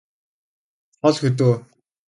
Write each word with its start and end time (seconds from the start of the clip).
хол 1.01 1.15
хөдөө 1.21 1.53